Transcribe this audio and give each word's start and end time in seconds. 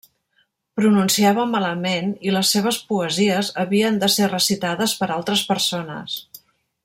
Pronunciava 0.79 1.43
malament 1.49 2.09
i 2.29 2.33
les 2.37 2.53
seves 2.55 2.79
poesies 2.93 3.53
havien 3.65 4.01
de 4.05 4.11
ser 4.15 4.31
recitades 4.33 4.97
per 5.03 5.11
altres 5.19 5.45
persones. 5.53 6.17